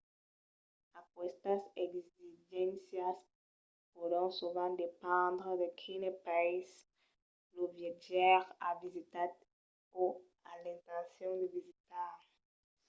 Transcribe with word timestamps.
aquestas 1.01 1.63
exigéncias 1.85 3.19
pòdon 3.93 4.27
sovent 4.39 4.73
dependre 4.85 5.51
de 5.61 5.67
quines 5.81 6.17
païses 6.27 6.73
lo 7.55 7.63
viatjaire 7.77 8.45
a 8.69 8.69
visitat 8.83 9.31
o 10.03 10.05
a 10.51 10.53
l'intencion 10.63 11.31
de 11.41 11.47
visitar 11.57 12.11